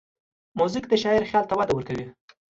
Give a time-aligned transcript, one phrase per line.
[0.57, 2.05] موزیک د شاعر خیال ته وده ورکوي.